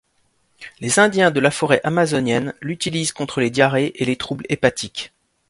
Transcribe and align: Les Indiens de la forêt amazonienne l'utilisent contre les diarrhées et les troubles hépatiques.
Les 0.79 0.97
Indiens 0.97 1.29
de 1.29 1.39
la 1.39 1.51
forêt 1.51 1.79
amazonienne 1.83 2.55
l'utilisent 2.59 3.13
contre 3.13 3.39
les 3.39 3.51
diarrhées 3.51 3.91
et 4.01 4.05
les 4.05 4.15
troubles 4.15 4.47
hépatiques. 4.49 5.13